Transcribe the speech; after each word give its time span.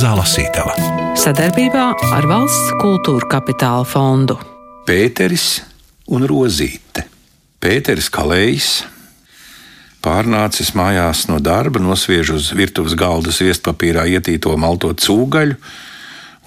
Mazā 0.00 0.14
lasītava 0.16 0.72
sadarbībā 1.20 1.82
ar 2.16 2.24
Valsts 2.24 2.70
kultūra 2.80 3.26
kapitāla 3.34 3.84
fondu. 3.84 4.32
Pēteris 4.88 5.58
un 6.16 6.24
Rozīte. 6.24 7.02
Pēteris 7.60 8.08
Kalējs 8.08 8.70
pārnācis 10.00 10.72
mājās 10.72 11.26
no 11.28 11.36
darba, 11.36 11.84
nosviež 11.84 12.32
uz 12.38 12.48
virtuves 12.56 12.96
galda 12.96 13.28
viestpapīrā 13.28 14.06
ietīto 14.14 14.56
malto 14.56 14.94
cūgaļu 14.96 15.60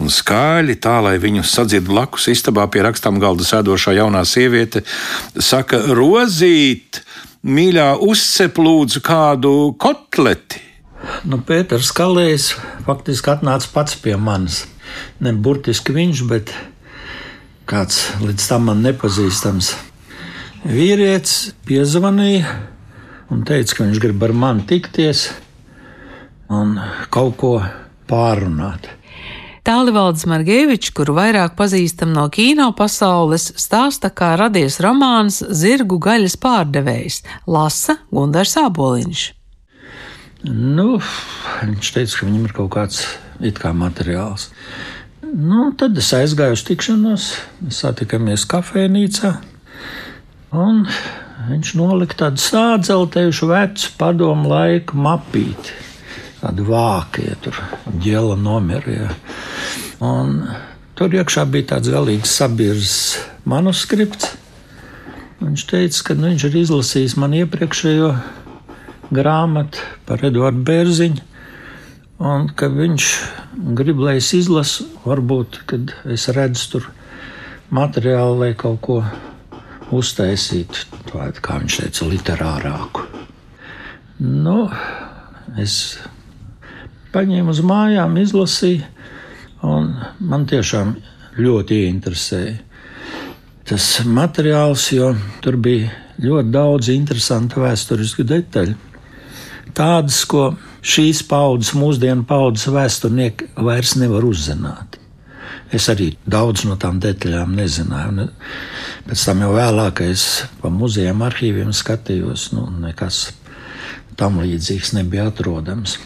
un 0.01 0.09
skaļi, 0.17 0.79
tā 0.81 0.97
lai 1.05 1.19
viņu 1.21 1.45
sadzird 1.45 1.85
blakus 1.93 2.31
istabā 2.33 2.65
pie 2.73 2.87
rakstām 2.89 3.21
galda 3.21 3.45
sēdošā 3.45 3.93
jaunā 4.01 4.25
sieviete, 4.25 4.81
saka: 5.37 5.77
Rozīt, 5.93 7.03
mīļā, 7.45 7.91
uzcep 8.01 8.57
lūdzu 8.65 9.05
kādu 9.05 9.57
kotleti! 9.77 10.72
Nu, 11.27 11.39
Pēters 11.43 11.91
Kalējs 11.95 12.53
faktiski 12.87 13.33
atnāca 13.33 13.69
pats 13.73 13.97
pie 13.99 14.15
manis. 14.19 14.63
Ne 15.23 15.33
burtiski 15.33 15.95
viņš, 15.95 16.23
bet 16.29 16.53
kāds 17.69 18.05
līdz 18.23 18.47
tam 18.49 18.69
man 18.69 18.83
nepazīstams. 18.85 19.73
Vīrietis 20.63 21.53
piezvanīja 21.67 22.57
un 23.33 23.43
teica, 23.47 23.77
ka 23.77 23.87
viņš 23.87 24.01
grib 24.03 24.23
ar 24.23 24.35
mani 24.35 24.67
tikties 24.69 25.29
un 26.53 26.77
kaut 27.11 27.39
ko 27.39 27.53
pārunāt. 28.07 28.87
Tālivalds 29.63 30.25
Margevičs, 30.27 30.91
kuru 30.91 31.15
vairāk 31.15 31.53
pazīstam 31.55 32.11
no 32.11 32.25
kino 32.31 32.65
pasaules, 32.75 33.45
stāsta, 33.55 34.11
kā 34.11 34.33
radies 34.39 34.81
romāns 34.83 35.39
Zirgu 35.55 36.01
gaļas 36.03 36.35
pārdevējs, 36.43 37.21
lasa 37.47 38.01
Gundars 38.11 38.57
Āboliņš. 38.59 39.42
Nu, 40.43 40.97
viņš 41.63 41.91
teica, 41.95 42.17
ka 42.19 42.27
viņam 42.27 42.47
ir 42.49 42.53
kaut 42.55 42.73
kāds 42.75 43.03
kā 43.59 43.71
materiāls. 43.75 44.49
Nu, 45.23 45.69
tad 45.79 45.97
es 45.97 46.11
aizgāju 46.13 46.57
uz 46.57 46.63
tikšanos, 46.67 47.29
mēs 47.63 47.79
satikāmies 47.85 48.43
kafejnīcā. 48.51 49.31
Viņš 50.53 51.71
nolika 51.79 52.19
tādu 52.25 52.43
sādzeltējušu 52.43 53.49
vecu 53.49 53.95
padomu 53.97 54.51
laiku 54.51 54.99
mapīti. 54.99 55.79
Tādu 56.43 56.67
vākie, 56.67 57.31
tur 57.41 57.57
ģela 58.03 58.35
nomirīja. 58.35 59.09
Tur 60.93 61.17
iekšā 61.19 61.47
bija 61.49 61.71
tāds 61.73 61.89
galīgs 61.89 62.35
sabirzs 62.35 62.97
manuskripts. 63.49 64.35
Viņš 65.39 65.67
teica, 65.71 66.07
ka 66.09 66.19
nu, 66.19 66.29
viņš 66.29 66.49
ir 66.51 66.61
izlasījis 66.61 67.17
man 67.19 67.33
iepriekšējo 67.39 68.11
grāmatu 69.11 69.83
par 70.07 70.23
Eduardu 70.23 70.63
Bērziņu. 70.67 71.29
Un 72.23 72.47
ka 72.55 72.69
viņš 72.71 73.07
grib, 73.75 73.99
lai 73.99 74.17
es 74.21 74.29
izlasu, 74.37 74.85
varbūt, 75.03 75.63
kad 75.67 75.91
es 76.07 76.29
redzu 76.31 76.69
tur 76.71 76.89
materiālu, 77.73 78.37
lai 78.43 78.53
kaut 78.55 78.79
ko 78.85 78.99
uztaisītu, 79.93 80.85
tādu, 81.09 81.41
kā 81.43 81.57
viņš 81.61 81.79
teica, 81.81 82.07
literārāku. 82.09 83.07
Nu, 84.23 84.69
es 85.59 85.97
paņēmu 87.13 87.51
uz 87.51 87.63
mājām, 87.65 88.15
izlasīju, 88.21 88.85
un 89.67 89.91
man 90.21 90.47
tiešām 90.49 90.95
ļoti 91.41 91.81
ieinteresēja 91.87 92.61
tas 93.67 93.85
materiāls, 94.05 94.89
jo 94.91 95.13
tur 95.43 95.55
bija 95.55 95.91
ļoti 96.23 96.51
daudz 96.51 96.89
interesantu 96.93 97.63
vēsturisku 97.63 98.25
detaļu 98.27 98.92
tādas, 99.77 100.23
ko 100.29 100.53
šīs 100.83 101.23
paudzes, 101.29 101.73
mūsdienu 101.77 102.25
paudzes 102.27 102.67
vēsturnieki 102.73 103.53
vairs 103.63 103.95
nevar 103.99 104.25
uzzināt. 104.27 104.99
Es 105.73 105.87
arī 105.89 106.11
daudz 106.29 106.67
no 106.69 106.75
tām 106.77 106.99
detaļām 107.01 107.55
nezināju. 107.57 108.27
Pēc 109.07 109.25
tam 109.25 109.41
jau 109.41 109.53
vēlāk 109.55 110.03
es 110.05 110.25
pa 110.61 110.69
muzejiem, 110.69 111.23
arhīviem 111.25 111.73
skatījos, 111.73 112.51
nu, 112.53 112.67
nekas 112.83 113.31
tam 114.19 114.37
līdzīgs 114.43 114.93
nebija 114.99 115.31
atrodams. 115.31 115.97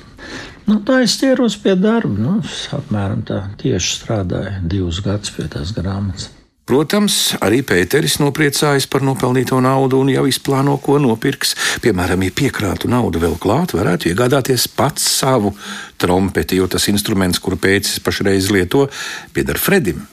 Nu, 0.67 0.79
tā 0.87 1.01
es 1.03 1.17
ķēros 1.19 1.59
pie 1.63 1.75
darba. 1.79 2.15
Nu, 2.19 2.39
apmēram 2.75 3.23
tā 3.27 3.43
tieši 3.59 3.93
strādāju 3.99 4.63
divus 4.71 4.99
gadus 5.03 5.31
pie 5.35 5.47
tās 5.51 5.71
grāmatas. 5.75 6.31
Protams, 6.67 7.31
arī 7.39 7.61
Pēteris 7.63 8.17
nopriecājas 8.19 8.89
par 8.91 9.03
nopelnīto 9.07 9.55
naudu 9.63 10.01
un 10.03 10.09
jau 10.11 10.25
izplāno, 10.27 10.73
ko 10.83 10.97
nopirks. 10.99 11.53
Piemēram, 11.79 12.25
ja 12.27 12.33
piekrātu 12.35 12.91
naudu 12.91 13.21
vēl 13.23 13.37
klāt, 13.39 13.71
varētu 13.77 14.11
iegādāties 14.11 14.67
pats 14.75 15.05
savu 15.21 15.53
trompeti, 15.95 16.59
jo 16.59 16.67
tas 16.67 16.89
instruments, 16.91 17.39
kuru 17.39 17.55
pēcis 17.63 18.03
pašreiz 18.03 18.51
lieto, 18.51 18.89
pieder 19.31 19.61
Fredim. 19.63 20.03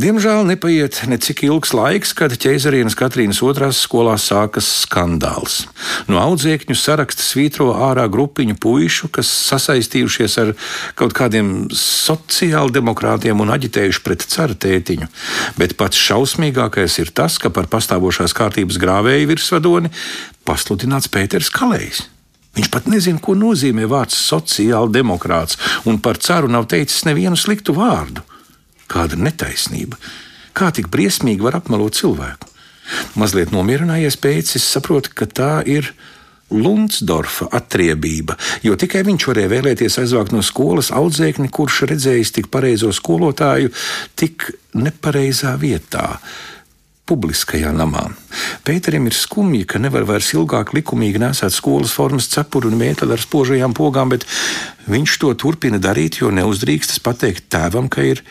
Diemžēl 0.00 0.46
nepaiet 0.48 1.02
necik 1.10 1.42
ilgs 1.44 1.74
laiks, 1.76 2.14
kad 2.16 2.32
ķēzarienes 2.32 2.94
Katrīnas 2.96 3.42
otrās 3.44 3.82
skolā 3.84 4.14
sākas 4.22 4.68
skandāls. 4.86 5.66
No 6.08 6.22
audzēkņu 6.22 6.76
saraksta 6.78 7.20
svītro 7.20 7.66
ārā 7.84 8.06
grupiņu 8.08 8.56
puišu, 8.62 9.10
kas 9.12 9.28
sasaistījušies 9.50 10.38
ar 10.40 10.54
kaut 10.96 11.12
kādiem 11.18 11.66
sociāldemokrātiem 11.76 13.44
un 13.44 13.52
aģitējuši 13.58 14.02
pret 14.06 14.24
cara 14.30 14.56
tētiņu. 14.56 15.10
Bet 15.60 15.76
pats 15.76 16.00
šausmīgākais 16.00 16.96
ir 17.02 17.12
tas, 17.12 17.36
ka 17.36 17.52
par 17.52 17.68
pastāvošās 17.68 18.32
kārtības 18.32 18.80
grāvēju 18.80 19.28
virsvadoni 19.34 19.92
pasludināts 20.48 21.12
Pēters 21.12 21.52
Kalējs. 21.52 22.06
Viņš 22.56 22.72
pat 22.72 22.88
nezina, 22.88 23.20
ko 23.20 23.36
nozīmē 23.36 23.84
vārds 23.90 24.16
sociāldemokrāts, 24.32 25.60
un 25.84 26.00
par 26.00 26.16
caru 26.24 26.48
nav 26.48 26.70
teicis 26.72 27.04
nevienu 27.04 27.36
sliktu 27.36 27.76
vārdu. 27.76 28.24
Kāda 28.90 29.18
netaisnība! 29.18 29.98
Kā 30.56 30.72
tik 30.74 30.90
briesmīgi 30.90 31.44
var 31.44 31.60
apmelot 31.60 31.94
cilvēku? 31.98 32.48
Mazliet 33.14 33.52
nomierinājies 33.54 34.18
pēc, 34.18 34.56
es 34.58 34.66
saprotu, 34.66 35.12
ka 35.14 35.28
tā 35.30 35.52
ir 35.68 35.92
Lundsdorfa 36.50 37.46
atriebība, 37.54 38.34
jo 38.66 38.74
tikai 38.74 39.04
viņš 39.06 39.26
varēja 39.30 39.50
vēlēties 39.52 40.00
aizvākt 40.02 40.34
no 40.34 40.42
skolas 40.42 40.90
audzēkni, 40.90 41.46
kurš 41.54 41.84
redzējis 41.92 42.34
tik 42.34 42.48
pareizo 42.50 42.90
skolotāju, 42.90 43.70
tik 44.18 44.48
nepareizā 44.74 45.54
vietā 45.62 46.16
publiskajā 47.06 47.70
namā. 47.74 48.08
Pēterim 48.66 49.06
ir 49.06 49.14
skumji, 49.14 49.62
ka 49.70 49.78
nevar 49.82 50.06
vairs 50.06 50.32
ilgāk 50.34 50.74
likumīgi 50.74 51.22
nesāt 51.22 51.54
skolas 51.54 51.94
formas 51.94 52.26
cepuri 52.30 52.70
un 52.70 52.78
mēteli 52.82 53.14
ar 53.14 53.22
spožajām 53.22 53.74
pogām, 53.78 54.10
bet 54.14 54.26
viņš 54.90 55.16
to 55.22 55.32
turpina 55.38 55.78
darīt, 55.82 56.20
jo 56.22 56.34
neuzdrīkstas 56.34 57.02
pateikt 57.02 57.46
tēvam, 57.54 57.90
ka 57.90 58.06
ir 58.10 58.22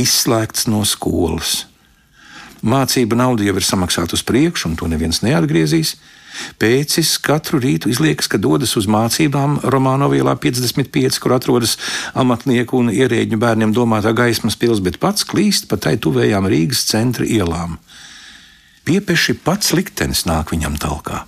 izslēgts 0.00 0.68
no 0.70 0.84
skolas. 0.88 1.66
Mācība 2.62 3.14
nauda 3.18 3.44
jau 3.46 3.54
ir 3.58 3.66
samaksāta 3.66 4.16
uz 4.18 4.24
priekšu, 4.26 4.72
un 4.72 4.78
to 4.78 4.88
neviens 4.90 5.22
neatgriezīs. 5.22 5.94
Pēcis 6.58 7.16
katru 7.22 7.58
rītu 7.62 7.90
izliekas, 7.90 8.28
ka 8.30 8.38
dodas 8.38 8.74
uz 8.78 8.86
mācībām 8.90 9.58
Romanovā 9.62 10.34
55, 10.38 11.18
kur 11.22 11.34
atrodas 11.34 11.76
amatnieku 12.18 12.78
un 12.82 12.92
ierēģu 12.94 13.38
bērniem 13.38 13.74
domātā 13.74 14.12
gaismas 14.14 14.58
pils, 14.58 14.82
bet 14.84 15.00
pats 15.02 15.26
klīst 15.26 15.70
pa 15.70 15.78
tai 15.78 15.96
tuvējām 15.98 16.50
Rīgas 16.50 16.84
centra 16.90 17.26
ielām. 17.26 17.78
Piepeši 18.86 19.38
pats 19.44 19.74
liktenis 19.74 20.26
nāk 20.26 20.54
viņam 20.54 20.78
talkā. 20.82 21.24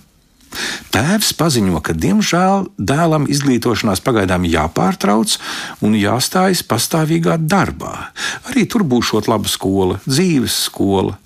Tēvs 0.91 1.31
paziņo, 1.39 1.79
ka 1.85 1.95
diemžēl 1.95 2.67
dēlam 2.77 3.27
izglītošanās 3.31 4.03
pagaidām 4.03 4.45
jāpārtrauc 4.49 5.37
un 5.85 5.95
jāstājas 5.95 6.63
pastāvīgā 6.67 7.37
darbā. 7.39 8.11
Arī 8.51 8.67
tur 8.67 8.83
būšot 8.83 9.29
laba 9.31 9.51
skola, 9.51 10.01
dzīves 10.07 10.57
skola. 10.67 11.17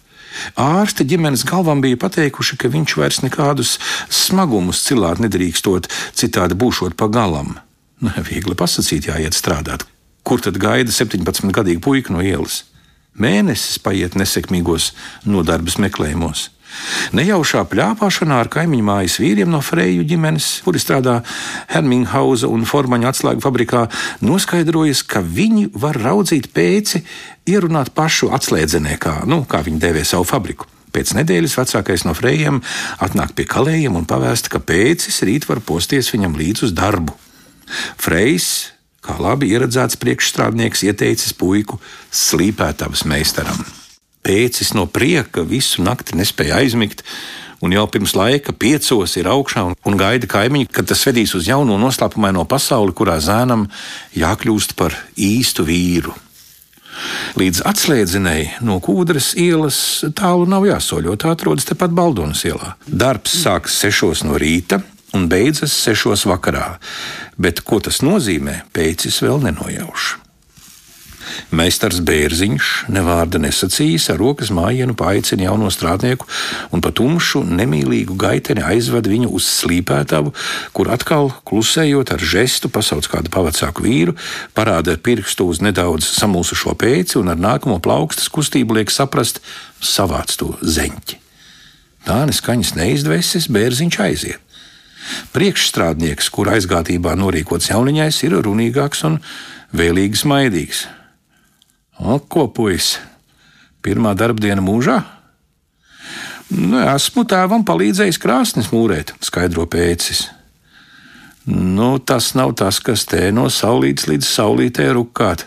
Ārsti 0.59 1.05
ģimenes 1.07 1.45
galvam 1.47 1.81
bija 1.81 1.97
pateikuši, 1.99 2.57
ka 2.59 2.69
viņš 2.71 2.95
vairs 2.99 3.21
nekādus 3.23 3.77
smagumus 4.11 4.83
cilāt 4.85 5.21
nedrīkstot, 5.23 5.87
citādi 6.13 6.57
būšot 6.59 6.97
pa 6.99 7.07
galam. 7.07 7.55
Nu, 8.03 8.11
viegli 8.27 8.57
pasakīt, 8.59 9.07
jāiet 9.09 9.37
strādāt. 9.37 9.87
Kur 10.25 10.41
tad 10.43 10.59
gaida 10.59 10.91
17-gadīgu 10.91 11.81
puiku 11.85 12.15
no 12.15 12.23
ielas? 12.25 12.63
Mēnesis 13.15 13.79
paiet 13.79 14.17
nesekmīgos 14.19 14.91
nodarbes 15.23 15.77
meklējumos. 15.79 16.49
Nejaušā 17.15 17.63
plāpāšanā 17.71 18.39
ar 18.43 18.49
kaimiņu 18.51 18.85
mājas 18.85 19.17
vīriem 19.21 19.51
no 19.51 19.61
Freju 19.63 20.05
ģimenes, 20.07 20.47
kuri 20.65 20.81
strādā 20.81 21.19
Herminghausa 21.71 22.49
un 22.51 22.65
Formaņa 22.67 23.11
atslēgu 23.13 23.43
fabrikā, 23.45 23.85
noskaidrojas, 24.25 25.03
ka 25.07 25.21
viņi 25.23 25.69
var 25.73 25.99
raudzīt 26.01 26.51
pēci, 26.55 27.03
ierunāt 27.49 27.93
pašu 27.95 28.31
atslēdzenē, 28.35 28.97
kā, 29.01 29.19
nu, 29.29 29.43
kā 29.49 29.61
viņi 29.65 29.81
dēvē 29.83 30.05
savu 30.07 30.27
fabriku. 30.29 30.69
Pēc 30.95 31.11
nedēļas 31.17 31.57
vecākais 31.59 32.05
no 32.07 32.13
frejiem 32.15 32.61
atnāk 33.03 33.35
pie 33.35 33.43
kalējiem 33.51 33.97
un 33.99 34.07
pavēsta, 34.07 34.53
ka 34.53 34.63
pēcis 34.63 35.23
rīt 35.27 35.47
var 35.49 35.59
posties 35.59 36.13
viņam 36.13 36.37
līdz 36.39 36.69
uz 36.69 36.75
darbu. 36.75 37.15
Frejs, 37.99 38.51
kā 39.03 39.17
labi 39.19 39.51
ieredzēts 39.51 39.99
priekšstrādnieks, 39.99 40.85
ieteicis 40.87 41.35
puiku 41.35 41.81
slīpētavas 42.11 43.03
meistaram. 43.11 43.84
Pēcis 44.25 44.73
no 44.73 44.87
prieka 44.89 45.45
visu 45.45 45.85
nakti 45.85 46.17
nespēja 46.17 46.57
aizmigt 46.63 47.05
un 47.61 47.73
jau 47.73 47.85
pirms 47.89 48.15
laika 48.17 48.53
piecos 48.53 49.15
ir 49.19 49.29
augšā 49.31 49.63
un, 49.69 49.75
un 49.85 49.97
gaida 49.99 50.27
kaimiņu, 50.29 50.69
kad 50.73 50.89
tas 50.89 51.05
vedīs 51.07 51.35
uz 51.37 51.47
jauno 51.49 51.77
noslēpumaino 51.81 52.45
pasauli, 52.49 52.93
kurā 52.97 53.19
zēnam 53.23 53.67
jākļūst 54.17 54.75
par 54.79 54.97
īstu 55.15 55.65
vīru. 55.67 56.13
Līdz 57.35 57.65
atslēdzinēji 57.67 58.63
no 58.63 58.77
Kūdras 58.83 59.33
ielas 59.39 59.77
tālu 60.15 60.47
nav 60.47 60.63
jāsoļo, 60.67 61.17
tā 61.19 61.33
atrodas 61.35 61.67
tepat 61.67 61.91
Baldonas 61.95 62.45
ielā. 62.47 62.75
Darbs 62.87 63.35
sākas 63.43 63.75
sešos 63.83 64.23
no 64.27 64.39
rīta 64.39 64.79
un 65.15 65.27
beidzas 65.31 65.75
sešos 65.75 66.25
vakarā, 66.29 66.77
bet 67.39 67.63
ko 67.67 67.81
tas 67.83 68.01
nozīmē, 68.03 68.61
pēcis 68.75 69.21
vēl 69.23 69.43
nenojauš. 69.49 70.24
Meistars 71.55 72.01
Bērziņš 72.05 72.71
nevārda 72.93 73.39
nesacījis, 73.41 74.09
ar 74.13 74.19
rokas 74.21 74.51
mājienu 74.55 74.95
paaicina 74.97 75.47
jauno 75.47 75.71
strādnieku 75.73 76.27
un 76.75 76.83
pa 76.83 76.91
tumšu, 76.95 77.43
nemīlīgu 77.45 78.17
gaiteni 78.19 78.63
aizved 78.65 79.09
viņu 79.11 79.31
uz 79.35 79.47
slīpētavu, 79.61 80.33
kur 80.75 80.91
atkal 80.93 81.31
klusējot 81.47 82.13
ar 82.15 82.23
žestu 82.23 82.71
pasauc 82.73 83.09
kādu 83.11 83.33
pavacāku 83.33 83.85
vīru, 83.85 84.15
parāda 84.57 84.97
pirkstu 84.97 85.49
uz 85.51 85.61
nedaudz 85.65 86.07
samulsušo 86.19 86.77
pēci 86.79 87.19
un 87.21 87.33
ar 87.33 87.41
nākamo 87.41 87.81
plaukstas 87.83 88.31
kustību 88.31 88.79
liek 88.79 88.93
saprast 88.93 89.41
savāc 89.81 90.33
to 90.39 90.55
zeņķi. 90.61 91.21
Tā 92.05 92.21
neskaņas 92.29 92.75
neizdvesis, 92.77 93.47
Bērziņš 93.49 94.01
aiziet. 94.05 94.41
Priekšstrādnieks, 95.33 96.29
kur 96.33 96.49
aizgātībā 96.53 97.13
norīkots 97.17 97.69
jauniņais, 97.71 98.21
ir 98.25 98.37
runīgāks 98.45 99.03
un 99.09 99.19
vēlīgi 99.75 100.21
smaidīgs. 100.21 100.85
O, 101.99 102.19
ko 102.19 102.47
puisis? 102.51 102.99
Pirmā 103.85 104.15
darbdiena 104.17 104.63
mūžā? 104.65 104.97
Nu, 106.49 106.77
esmu 106.81 107.23
tēvam 107.29 107.63
palīdzējis 107.65 108.19
krāsnes 108.21 108.71
mūrēt, 108.73 109.15
skaidro 109.23 109.65
pēcis. 109.69 110.27
Nu, 111.45 111.97
tas 112.01 112.33
nav 112.37 112.55
tas, 112.57 112.79
kas 112.81 113.05
te 113.09 113.29
no 113.33 113.47
saulītes 113.53 114.07
līdz 114.09 114.29
saulītē 114.29 114.87
rukāt. 114.97 115.45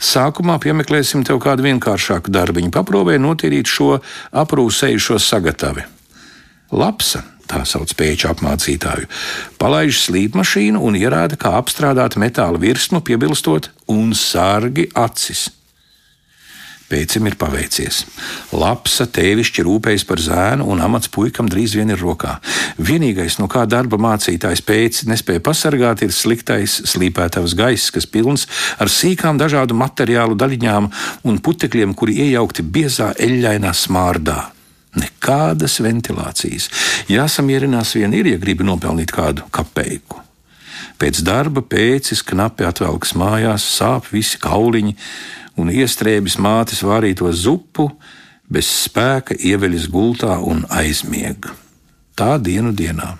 Sākumā 0.00 0.56
piemeklēsim 0.62 1.24
tev 1.28 1.40
kādu 1.44 1.66
vienkāršāku 1.66 2.32
darbiņu, 2.32 2.72
paprobē 2.72 3.18
notīrīt 3.20 3.68
šo 3.68 3.98
aprūsējušo 4.32 5.18
sagatavi. 5.20 5.84
Lapsa, 6.76 7.22
tā 7.48 7.64
sauc 7.68 7.92
pēču 7.96 8.28
apmācītāju, 8.32 9.08
palaiž 9.60 10.00
slīpmašīnu 10.06 10.80
un 10.84 10.96
ierāda, 11.00 11.40
kā 11.40 11.54
apstrādāt 11.60 12.16
metāla 12.20 12.60
virsmu, 12.60 13.00
piebilstot 13.04 13.70
un 13.92 14.12
sargi 14.16 14.88
acis. 14.96 15.48
Pēcim 16.88 17.26
ir 17.28 17.34
paveicies. 17.36 17.98
Lapsa 18.56 19.04
tēvišķi 19.12 19.64
rūpējas 19.66 20.06
par 20.08 20.22
zēnu, 20.24 20.64
un 20.72 20.80
amats 20.80 21.10
puikam 21.12 21.48
drīz 21.52 21.74
vien 21.76 21.92
ir 21.92 22.00
rokā. 22.00 22.38
Vienīgais, 22.80 23.36
no 23.42 23.48
kā 23.52 23.66
darba 23.68 23.98
mācītājs 24.00 24.62
pēc 24.64 25.02
nespēja 25.10 25.42
pasargāt, 25.44 26.00
ir 26.06 26.14
sliktais 26.16 26.78
slīpētavas 26.88 27.52
gaiss, 27.58 27.92
kas 27.92 28.08
pilns 28.08 28.46
ar 28.80 28.88
sīkām 28.88 29.36
dažādu 29.36 29.76
materiālu 29.76 30.38
daļiņām 30.40 30.88
un 31.28 31.42
putekļiem, 31.44 31.92
kuri 31.92 32.16
iejaukti 32.24 32.64
biezā 32.64 33.10
eļļainā 33.20 33.74
smārdā. 33.76 34.38
Nekādas 34.96 35.82
ventilācijas. 35.84 36.70
Jāsamierinās 37.12 37.92
vien 37.98 38.16
ir, 38.16 38.32
ja 38.32 38.40
gribi 38.40 38.64
nopelnīt 38.64 39.12
kādu 39.12 39.44
kapeiku. 39.52 40.22
Pēc 40.98 41.20
darba 41.22 41.60
pēcis 41.62 42.24
knapi 42.26 42.64
atvelkas 42.66 43.12
mājās, 43.14 43.68
sāp 43.76 44.08
visi 44.10 44.40
kauliņi 44.42 44.96
un 45.58 45.72
iestrēbis 45.74 46.38
mātes 46.42 46.82
vārīto 46.86 47.30
zupu, 47.34 47.90
bez 48.48 48.68
spēka 48.86 49.36
ieveļas 49.36 49.88
gultā 49.92 50.38
un 50.40 50.64
aizmiega. 50.72 51.52
Tā 52.18 52.34
dienu 52.42 52.72
dienā. 52.74 53.12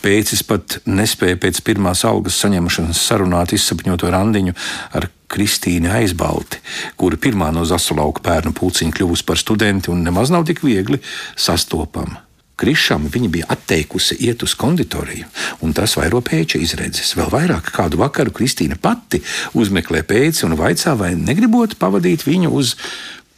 Pēcis 0.00 0.40
pat 0.46 0.78
nespēja 0.88 1.36
pēc 1.42 1.60
pirmās 1.66 2.04
algas 2.08 2.38
saņemšanas 2.40 3.02
sarunāt 3.10 3.52
izsapņoto 3.52 4.08
randiņu 4.14 4.54
ar 4.96 5.10
Kristīnu 5.28 5.90
Aizbalti, 5.92 6.62
kura 6.96 7.18
pirmā 7.20 7.50
no 7.52 7.66
Zasulauka 7.68 8.24
pērnu 8.24 8.54
pulciņa 8.56 8.96
kļuvusi 8.96 9.26
par 9.28 9.40
studenti 9.40 9.92
un 9.92 10.00
nemaz 10.06 10.32
nav 10.32 10.48
tik 10.48 10.64
viegli 10.64 11.02
sastopama. 11.36 12.27
Krišam 12.58 13.06
viņa 13.06 13.28
bija 13.30 13.46
atteikusi 13.54 14.16
iet 14.26 14.42
uz 14.42 14.56
konditoriju, 14.58 15.28
un 15.62 15.74
tas 15.76 15.94
vairo 15.94 16.18
pēča 16.24 16.58
izredzes. 16.58 17.12
Vēl 17.14 17.30
vairāk 17.30 17.70
kādu 17.74 18.00
vakaru 18.00 18.34
Kristīna 18.34 18.74
pati 18.82 19.20
uzmeklē 19.54 20.02
pēci 20.02 20.42
un 20.48 20.56
vaicā, 20.58 20.96
vai 20.98 21.12
negribot 21.14 21.78
pavadīt 21.78 22.26
viņu 22.26 22.50
uz 22.58 22.74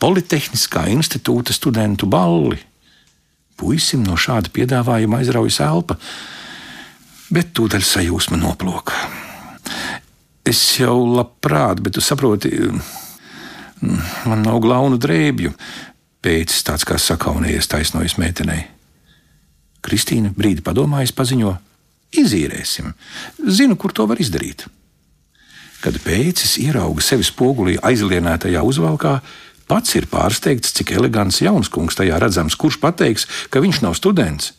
Politehniskā 0.00 0.86
institūta 0.88 1.52
studentu 1.52 2.08
balli. 2.08 2.56
Puisim 3.60 4.06
no 4.06 4.16
šāda 4.16 4.48
piedāvājuma 4.56 5.20
aizraujas 5.20 5.60
elpa, 5.60 5.98
bet 7.28 7.52
tūdaļ 7.52 7.84
sajūsma 7.84 8.40
noplūka. 8.40 8.96
Es 10.48 10.62
jau 10.80 10.96
labprāt, 11.04 11.84
bet 11.84 11.98
tu 11.98 12.00
saproti, 12.00 12.54
man 13.84 14.48
nav 14.48 14.64
glaunu 14.64 14.96
drēbju. 14.96 15.52
Pēcis 16.24 16.64
tāds 16.64 16.88
kā 16.88 16.96
sakaunējies 17.00 17.68
taisnojas 17.68 18.16
meitenei. 18.20 18.64
Kristīna 19.84 20.32
brīdi 20.36 20.64
padomājas, 20.64 21.14
paziņo: 21.16 21.54
Izīrēsim, 22.20 22.92
zinu, 23.46 23.76
kur 23.78 23.94
to 23.94 24.06
var 24.10 24.20
izdarīt. 24.20 24.66
Kad 25.80 25.96
pēcis 26.04 26.58
ierauga 26.60 27.02
sevi 27.04 27.24
spogulī 27.24 27.78
aizlienētajā 27.80 28.60
uzvalkā, 28.66 29.20
pats 29.70 29.94
ir 29.96 30.08
pārsteigts, 30.10 30.74
cik 30.76 30.92
elegants 30.98 31.40
jauns 31.40 31.70
kungs 31.72 31.96
tajā 31.96 32.18
redzams, 32.20 32.58
kurš 32.58 32.80
pateiks, 32.82 33.28
ka 33.48 33.62
viņš 33.64 33.80
nav 33.86 33.96
students. 33.96 34.52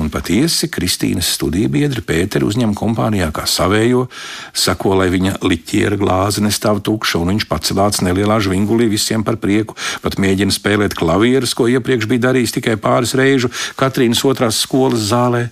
Un 0.00 0.08
patiesi 0.12 0.68
Kristīnas 0.72 1.30
studiju 1.36 1.70
biedri 1.72 2.04
Pēteru 2.06 2.48
uzņem 2.50 2.74
kompānijā 2.78 3.30
kā 3.34 3.44
savējo, 3.48 4.06
sako, 4.54 4.96
lai 5.00 5.10
viņa 5.12 5.38
liķiera 5.44 5.98
glāze 6.00 6.44
nestāv 6.44 6.82
tukša, 6.86 7.20
un 7.22 7.34
viņš 7.34 7.48
pats 7.50 7.74
vāc 7.76 8.00
nelielā 8.04 8.38
žvingulī 8.44 8.88
visiem 8.92 9.24
par 9.26 9.38
prieku, 9.42 9.76
pat 10.02 10.18
mēģina 10.22 10.54
spēlēt 10.54 10.96
klavierus, 10.98 11.54
ko 11.58 11.68
iepriekš 11.70 12.08
bija 12.10 12.28
darījis 12.28 12.56
tikai 12.58 12.78
pāris 12.80 13.16
reižu 13.18 13.52
Katrīnas 13.80 14.24
otrās 14.28 14.62
skolas 14.64 15.10
zālē. 15.12 15.48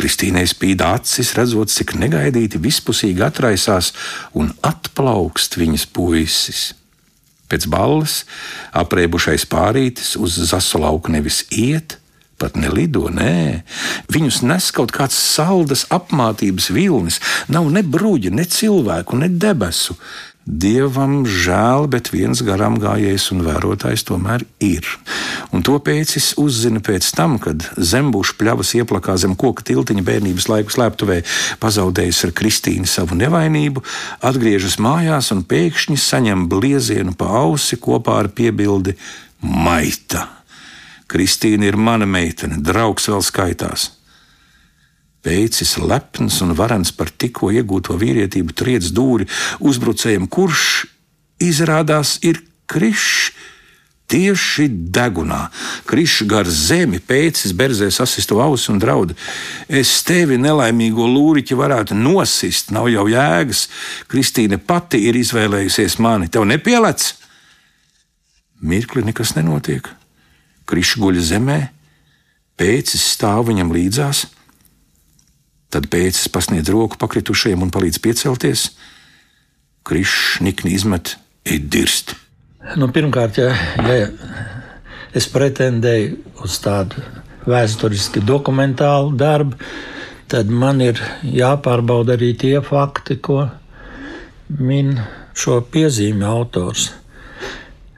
Kristīnai 0.00 0.46
spīd 0.48 0.80
acis, 0.86 1.34
redzot, 1.36 1.68
cik 1.68 1.92
negaidīti 2.00 2.60
vispusīgi 2.62 3.20
atraisās 3.26 3.92
un 4.32 4.48
atplaukst 4.64 5.58
viņas 5.60 5.84
puisis. 5.92 6.62
Pēc 7.50 7.66
balles 7.68 8.22
aprēbušais 8.78 9.44
pārītis 9.50 10.14
uz 10.16 10.38
zasu 10.52 10.80
lauku 10.80 11.12
nevis 11.12 11.42
iet, 11.50 11.98
pat 12.40 12.56
nelido, 12.58 13.06
nē. 13.12 13.62
Viņus 14.12 14.42
nes 14.48 14.70
kaut 14.74 14.94
kāds 14.96 15.18
saldas 15.18 15.86
apmātības 15.92 16.70
vilnis, 16.74 17.20
nav 17.52 17.70
ne 17.72 17.84
bruģa, 17.84 18.32
ne 18.34 18.48
cilvēku, 18.48 19.20
ne 19.20 19.30
debesu. 19.30 19.98
Dievam 20.50 21.26
žēl, 21.28 21.84
bet 21.92 22.08
viens 22.10 22.40
garām 22.42 22.78
gājējs 22.80 23.28
un 23.34 23.42
vērotājs 23.44 24.02
tomēr 24.08 24.42
ir. 24.64 24.88
Un 25.54 25.62
to 25.62 25.76
pēcis 25.84 26.32
uzzina 26.40 26.80
pēc 26.82 27.10
tam, 27.14 27.36
kad 27.42 27.68
zembušu 27.76 28.34
pļavas 28.40 28.72
ieplakā 28.80 29.14
zem 29.20 29.36
koka 29.38 29.62
tiltiņa 29.68 30.02
bērnības 30.08 30.48
laiku 30.50 30.74
slēptuvē, 30.74 31.20
pazaudējis 31.62 32.24
ar 32.26 32.34
Kristīnu 32.40 32.88
savu 32.88 33.20
nevainību, 33.20 33.84
atgriežas 34.26 34.80
mājās 34.82 35.30
un 35.36 35.44
pēkšņi 35.46 36.00
saņem 36.00 36.48
bliezienu 36.50 37.14
pa 37.20 37.30
ausi 37.44 37.78
kopā 37.78 38.18
ar 38.24 38.32
piebildi 38.34 38.96
Maita. 39.44 40.39
Kristīna 41.10 41.66
ir 41.66 41.78
mana 41.80 42.06
meitene, 42.06 42.60
draugs 42.62 43.08
vēl 43.10 43.24
skaitās. 43.26 43.90
Pēcis 45.20 45.74
lepns 45.82 46.38
un 46.44 46.54
varens 46.56 46.94
par 46.96 47.10
tikko 47.10 47.50
iegūto 47.52 47.96
vīrietību 48.00 48.54
triec 48.56 48.86
dūri 48.96 49.26
uzbrucējiem, 49.60 50.28
kurš 50.30 50.86
izrādās 51.42 52.18
ir 52.24 52.40
krišs. 52.70 53.32
Tieši 54.10 54.64
degunā, 54.90 55.44
krišs 55.86 56.24
gar 56.26 56.48
zemi, 56.50 56.98
pēcis 56.98 57.52
berzē 57.54 57.92
sasistu 57.94 58.40
ausu 58.42 58.72
un 58.72 58.80
draudu. 58.82 59.14
Es 59.70 59.92
tevi 60.02 60.34
nelaimīgo 60.34 61.06
lūriķi 61.06 61.54
varētu 61.54 61.94
nosist, 61.94 62.72
nav 62.74 62.88
jau 62.90 63.06
jēgas. 63.06 63.68
Kristīne 64.10 64.58
pati 64.58 65.04
ir 65.06 65.20
izvēlējusies 65.20 66.00
mani, 66.02 66.26
tev 66.26 66.48
nepielec. 66.50 67.06
Mirkli 68.66 69.06
nekas 69.06 69.36
nenotiek. 69.38 69.94
Krišs 70.70 70.98
guļ 71.02 71.18
zemē, 71.26 71.58
pēcis 72.60 73.02
stāv 73.16 73.48
viņam 73.50 73.72
līdzās. 73.74 74.26
Tad 75.70 75.86
pēcis 75.90 76.30
pasniedz 76.30 76.70
roku 76.70 76.98
pakritušajiem 76.98 77.62
un 77.66 77.72
palīdz 77.74 78.00
piecelties. 78.02 78.70
Krišs 79.86 80.40
nikni 80.44 80.74
izmet, 80.76 81.16
ej 81.46 81.62
dirst. 81.72 82.14
Nu, 82.76 82.90
pirmkārt, 82.92 83.38
ja, 83.40 83.54
ja 83.80 84.10
es 85.16 85.26
pretendēju 85.32 86.18
uz 86.44 86.58
tādu 86.62 87.02
vēsturiski 87.48 88.22
dokumentālu 88.26 89.14
darbu, 89.18 89.56
tad 90.30 90.50
man 90.52 90.82
ir 90.84 91.00
jāpārbauda 91.24 92.18
arī 92.18 92.34
tie 92.38 92.58
fakti, 92.62 93.16
ko 93.18 93.46
min 94.60 94.98
šo 95.34 95.60
piezīmju 95.72 96.26
autors. 96.28 96.90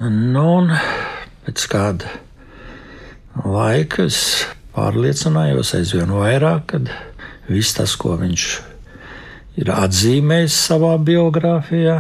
Nu, 0.03 0.47
un 0.61 0.73
pēc 1.47 1.67
kāda 1.73 2.22
laika 3.41 4.07
es 4.09 4.19
pārliecinājos 4.77 5.75
aizvien 5.79 6.13
vairāk, 6.13 6.67
kad 6.75 6.91
viss 7.49 7.77
tas, 7.77 7.95
ko 8.01 8.17
viņš 8.21 8.47
ir 9.61 9.73
atzīmējis 9.73 10.57
savā 10.69 10.95
biogrāfijā, 11.05 11.97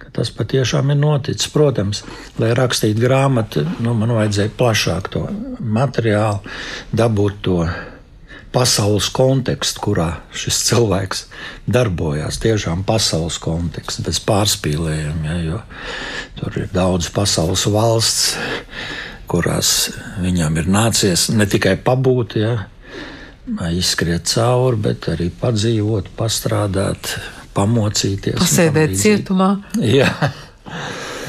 ka 0.00 0.10
tas 0.16 0.32
patiešām 0.34 0.90
ir 0.94 0.98
noticis. 0.98 1.50
Protams, 1.52 2.02
lai 2.40 2.52
rakstītu 2.58 3.02
grāmatu, 3.04 3.64
nu, 3.82 3.94
man 3.98 4.14
vajadzēja 4.16 4.56
plašāk 4.58 5.12
to 5.14 5.26
materiālu, 5.60 6.42
dabūt 6.90 7.40
to 7.46 7.62
pasaules 8.50 9.06
kontekstu, 9.14 9.82
kurā 9.84 10.08
šis 10.34 10.58
cilvēks 10.66 11.26
darbojās. 11.70 12.40
Tiešām 12.42 12.82
pasaules 12.86 13.38
konteksts, 13.42 14.02
bez 14.06 14.18
pārspīlējuma, 14.26 15.28
ja, 15.28 15.36
jo 15.44 15.60
tur 16.40 16.58
ir 16.64 16.72
daudz 16.74 17.12
pasaules 17.14 17.68
valsts, 17.70 18.34
kurās 19.30 19.90
viņam 20.20 20.58
ir 20.60 20.70
nācies 20.70 21.28
ne 21.34 21.46
tikai 21.50 21.76
pabūt, 21.84 22.36
ja, 22.40 22.54
izskriet 23.70 24.28
cauri, 24.30 24.78
bet 24.88 25.08
arī 25.12 25.30
padzīvot, 25.40 26.10
pastrādāt, 26.18 27.14
pamocīties. 27.56 28.38
Pasēdēt 28.40 28.96
cietumā. 28.98 29.52
Jā. 29.82 30.10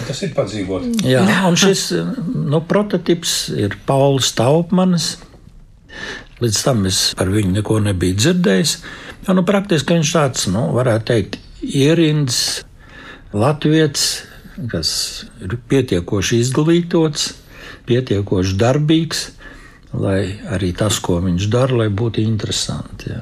Tas 0.08 0.22
ir 0.25 0.34
padzīvot. 0.36 1.03
Jā, 1.08 1.24
un 1.48 1.58
šis 1.60 1.91
nu, 1.93 2.62
prototyps 2.67 3.51
ir 3.58 3.77
Pauls 3.88 4.34
Taupmanis. 4.38 5.13
Līdz 6.41 6.63
tam 6.65 6.86
es 6.89 7.03
par 7.17 7.29
viņu 7.29 7.53
neko 7.60 7.77
nebiju 7.86 8.17
dzirdējis. 8.17 8.75
Ja, 9.27 9.36
nu, 9.38 9.46
praktiski 9.46 9.98
viņš 9.98 10.13
tāds, 10.15 10.48
nu, 10.50 10.65
varētu 10.74 11.08
teikt, 11.12 11.38
ierindis 11.62 12.63
latviečs, 13.38 14.08
kas 14.72 14.91
ir 15.46 15.53
pietiekoši 15.70 16.41
izglītots, 16.41 17.29
pietiekoši 17.91 18.57
darbīgs 18.60 19.27
lai 19.93 20.39
arī 20.51 20.71
tas, 20.77 21.00
ko 21.03 21.19
viņš 21.24 21.48
dara, 21.51 21.88
būtu 21.89 22.24
interesanti. 22.24 23.12
Jā. 23.12 23.21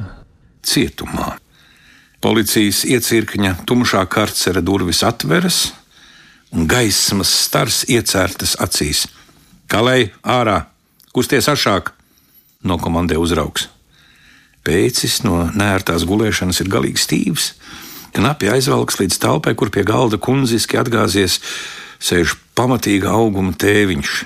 Cietumā. 0.65 1.38
Policijas 2.19 2.83
iecirkņa 2.83 3.63
tumšā 3.67 4.03
karcera 4.11 4.61
durvis 4.61 5.01
atveras, 5.07 5.69
un 6.51 6.67
gaismas 6.67 7.31
stars 7.45 7.85
iecērtas 7.88 8.57
acīs. 8.59 9.07
Kalēji 9.71 10.11
ārā, 10.25 10.65
kusties 11.15 11.47
ašāk, 11.47 11.93
nokomandē 12.65 13.17
uzraugs. 13.21 13.69
Pēcis 14.65 15.21
no 15.23 15.45
nērtās 15.55 16.03
gulēšanas 16.05 16.59
ir 16.59 16.69
galīgi 16.73 16.99
stīvs. 16.99 17.53
Knapi 18.17 18.49
aizvelks 18.51 18.99
līdz 18.99 19.19
telpai, 19.21 19.53
kur 19.55 19.71
pie 19.71 19.85
galda 19.88 20.19
kundziski 20.19 20.77
atgāzies, 20.81 21.39
sēž 22.03 22.35
pamatīga 22.57 23.13
auguma 23.15 23.53
tēviņš, 23.55 24.17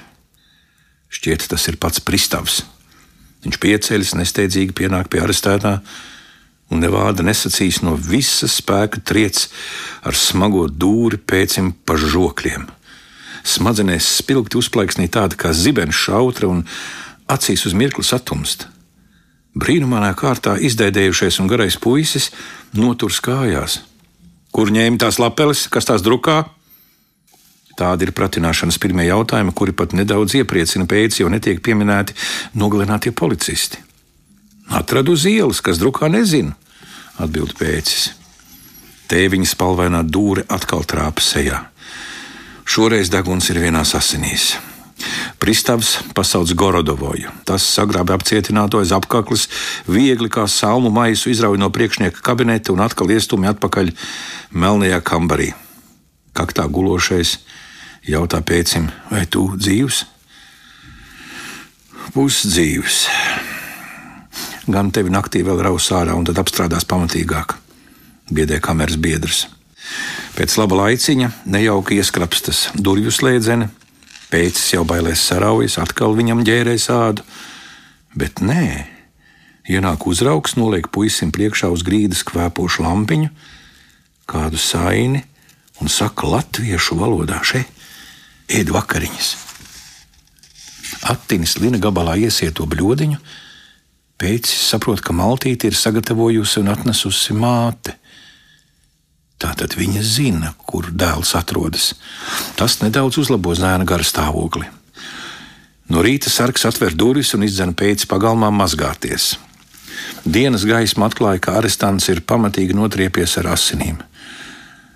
Šķiet, 1.14 1.46
tas 1.52 1.68
ir 1.70 1.78
pats 1.82 2.02
Pristavs. 2.02 2.64
Viņš 3.44 3.60
pieceļas, 3.62 4.16
nesteidzīgi 4.18 4.74
pienāk 4.78 5.12
pie 5.12 5.22
arestētā 5.22 5.78
un 6.74 6.82
nevāda 6.82 7.26
nesacīs 7.26 7.82
no 7.84 7.94
visas 8.00 8.58
spēka 8.62 9.04
triec 9.06 9.46
ar 10.08 10.18
smago 10.18 10.66
dūri 10.68 11.20
pēcim 11.20 11.74
pa 11.86 12.00
žokļiem. 12.00 12.66
Smadzenēs 13.44 14.08
spilgti 14.22 14.58
uzplaiksnī 14.58 15.10
tāda 15.12 15.38
kā 15.38 15.52
zibens 15.54 16.00
šautra 16.00 16.48
un 16.50 16.64
acīs 17.30 17.68
uz 17.68 17.76
mirkli 17.78 18.06
satumst. 18.08 18.70
Brīnumainā 19.54 20.16
kārtā 20.18 20.56
izdēdējušais 20.66 21.38
un 21.44 21.52
garais 21.52 21.78
puisis 21.78 22.32
noturs 22.74 23.20
kājās. 23.22 23.84
Kur 24.54 24.72
ņēma 24.74 25.02
tās 25.04 25.20
lapeles, 25.22 25.68
kas 25.70 25.86
tās 25.90 26.02
drukā? 26.06 26.46
Tādi 27.80 28.06
ir 28.06 28.14
pratināšanas 28.14 28.78
pirmie 28.78 29.08
jautājumi, 29.08 29.54
kuri 29.56 29.74
pat 29.74 29.96
nedaudz 29.98 30.36
iepriecina 30.38 30.86
pēc, 30.90 31.22
jo 31.24 31.30
netiek 31.34 31.62
pieminēti 31.64 32.14
nogalinātie 32.60 33.12
policisti. 33.12 33.82
Atradu 34.70 35.18
uz 35.18 35.26
ielas, 35.30 35.62
kas 35.62 35.82
drukā 35.82 36.10
nezinu, 36.12 36.54
atbild 37.22 37.56
pēcis. 37.58 38.12
Tēviņa 39.10 39.50
spalvainā 39.50 40.04
dūre 40.06 40.46
atkal 40.54 40.86
trāpa 40.88 41.22
sejā. 41.22 41.60
Šoreiz 42.64 43.10
deguns 43.12 43.50
ir 43.52 43.60
vienās 43.60 43.92
asinīs. 43.98 44.54
Pristavs 45.42 45.98
pasauc 46.16 46.54
Gorodovoju. 46.56 47.32
Tas 47.44 47.66
sagrāba 47.68 48.16
apcietināto 48.16 48.80
aiz 48.80 48.94
apakles, 48.96 49.50
viegli 49.90 50.30
kā 50.32 50.46
salmu 50.48 50.94
maisu 50.94 51.34
izrauj 51.34 51.60
no 51.60 51.68
priekšnieka 51.74 52.24
kabineta 52.24 52.72
un 52.72 52.86
atkal 52.86 53.12
iestūmja 53.12 53.58
atpakaļ 53.58 53.92
melnajā 54.56 55.02
kambarī. 55.04 55.52
Kaktā 56.34 56.70
gulošais 56.72 57.42
jautā 58.08 58.42
pēcim, 58.44 58.90
vai 59.12 59.26
tu 59.30 59.46
dzīvs? 59.56 60.04
Būs 62.14 62.44
dzīvs. 62.46 63.00
Gan 64.72 64.92
tevi 64.96 65.12
naktī 65.12 65.44
vēl 65.44 65.62
raus 65.64 65.90
ārā, 65.96 66.16
un 66.16 66.28
tad 66.28 66.40
apstrādās 66.40 66.86
pamatīgāk. 66.88 67.56
Biedē 68.34 68.60
kameras 68.64 69.00
biedrs. 69.00 69.46
Pēc 70.34 70.56
laba 70.58 70.84
laiciņa 70.84 71.30
nejauki 71.52 72.00
ieskrapstas 72.00 72.70
durvju 72.76 73.12
slēdzene, 73.12 73.68
pēcis 74.32 74.74
jau 74.76 74.86
bailēs 74.88 75.24
saraujas, 75.28 75.78
atkal 75.82 76.16
viņam 76.18 76.46
ģērēs 76.48 76.88
ādu. 76.94 77.26
Bet 78.18 78.42
nē, 78.46 78.88
ienāk 79.70 80.08
uzraugs, 80.10 80.56
noliek 80.58 80.88
puisim 80.94 81.32
priekšā 81.34 81.70
uz 81.74 81.84
grīdas 81.86 82.24
kvēpošu 82.28 82.86
lampiņu, 82.86 83.30
kādu 84.30 84.60
saini 84.62 85.24
un 85.82 85.92
saka 85.92 86.30
latviešu 86.30 86.98
valodā 87.00 87.42
šeit 87.44 87.83
ēd 88.54 88.72
vakariņas. 88.74 89.32
Attinis 91.12 91.58
lina 91.60 91.80
gabalā 91.84 92.16
iesieto 92.22 92.68
bļodiņu, 92.70 93.18
pēcis 94.22 94.70
saprot, 94.72 95.02
ka 95.04 95.16
maltīte 95.16 95.68
ir 95.68 95.76
sagatavojusi 95.76 96.62
un 96.62 96.72
atnesusi 96.72 97.36
māte. 97.36 97.98
Tātad 99.44 99.76
viņa 99.76 100.04
zina, 100.08 100.54
kur 100.70 100.88
dēls 100.94 101.34
atrodas. 101.36 101.92
Tas 102.56 102.80
nedaudz 102.80 103.20
uzlabo 103.20 103.52
zēna 103.58 103.84
gara 103.90 104.06
stāvokli. 104.08 104.70
No 105.92 106.00
rīta 106.06 106.32
sargs 106.32 106.64
atver 106.70 106.96
durvis 106.96 107.34
un 107.36 107.44
izdzen 107.44 107.74
pēc 107.76 108.08
pagalmā 108.08 108.54
mazgāties. 108.56 109.34
Dienas 110.24 110.64
gaisma 110.64 111.10
atklāja, 111.10 111.42
ka 111.44 111.58
arestants 111.60 112.08
ir 112.10 112.24
pamatīgi 112.24 112.78
notriepies 112.78 113.36
ar 113.42 113.52
asinīm. 113.58 114.00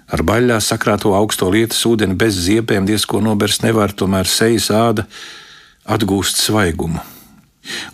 Ar 0.08 0.24
baļļā 0.24 0.62
sakrāto 0.64 1.12
augsto 1.18 1.50
lietas 1.52 1.82
ūdeni 1.88 2.16
bez 2.16 2.38
ziepēm 2.46 2.86
diezko 2.88 3.20
noberst 3.24 3.66
nevar, 3.66 3.92
tomēr 3.92 4.30
sejas 4.32 4.70
āda 4.72 5.08
atgūst 5.88 6.40
svaigumu. 6.40 7.02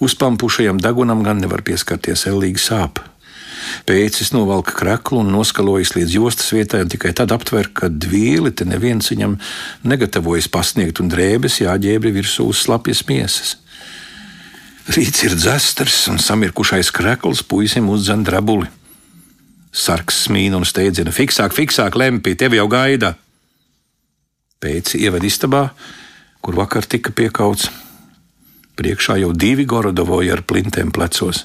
Uzpampušajam 0.04 0.78
degunam 0.82 1.24
gan 1.26 1.42
nevar 1.42 1.64
pieskarties 1.66 2.28
ellīgi 2.30 2.62
sāp. 2.62 3.02
Pēcis 3.88 4.34
novelk 4.36 4.74
kreklu 4.78 5.24
un 5.24 5.32
noskalojas 5.34 5.96
līdz 5.96 6.18
jostas 6.20 6.52
vietai, 6.54 6.84
un 6.84 6.92
tikai 6.92 7.14
tad 7.18 7.32
aptver, 7.34 7.72
ka 7.74 7.90
dvīli 7.90 8.52
te 8.54 8.68
neviens 8.68 9.10
viņam 9.10 9.40
negatavojas 9.88 10.50
pasniegt, 10.52 11.02
un 11.02 11.10
drēbes 11.10 11.62
jāģēbri 11.64 12.14
virsū 12.20 12.46
uz 12.52 12.62
slapjas 12.66 13.06
miesas. 13.10 13.56
Rīts 14.94 15.24
ir 15.24 15.34
dzestars, 15.40 16.02
un 16.12 16.20
samirkušais 16.20 16.92
krekls 16.94 17.42
puisim 17.48 17.88
uzdzen 17.90 18.26
drabuli. 18.28 18.68
Sarks 19.74 20.28
smīna 20.28 20.60
un 20.62 20.68
steidzina: 20.70 21.12
Fiksāk, 21.12 21.56
fiksāk, 21.56 21.98
lempi, 21.98 22.36
tevi 22.38 22.60
jau 22.62 22.68
gaida! 22.70 23.16
Pēc 24.64 24.94
ievada 24.96 25.28
istabā, 25.28 25.64
kur 26.46 26.56
vakar 26.56 26.86
tika 26.88 27.12
piekauts. 27.12 27.72
Priekšā 28.74 29.20
jau 29.22 29.30
divi 29.38 29.68
Gorodovoji 29.70 30.32
ar 30.34 30.42
plintēm 30.50 30.90
plecos. 30.94 31.44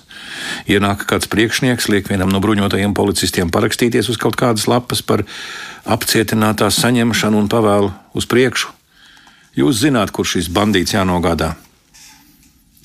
Ienāk 0.70 1.02
kāds 1.08 1.28
priekšnieks, 1.28 1.90
liek 1.92 2.08
vienam 2.08 2.30
no 2.32 2.40
bruņotajiem 2.40 2.94
policistiem 2.96 3.50
parakstīties 3.52 4.08
uz 4.08 4.16
kaut 4.20 4.38
kādas 4.40 4.64
lapas 4.70 5.02
par 5.04 5.26
apcietinātās 5.84 6.80
saņemšanu 6.80 7.42
un 7.42 7.50
pavēlu 7.52 7.92
uz 8.16 8.28
priekšu. 8.28 8.72
Jūs 9.60 9.82
zināt, 9.82 10.12
kur 10.14 10.24
šis 10.28 10.48
bandīts 10.54 10.94
jānogādā. 10.96 11.52